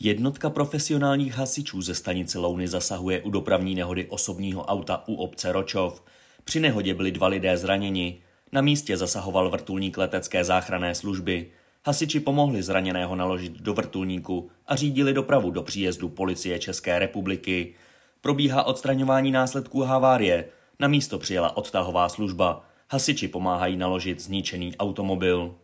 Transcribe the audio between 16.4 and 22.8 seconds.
České republiky. Probíhá odstraňování následků havárie. Na místo přijela odtahová služba.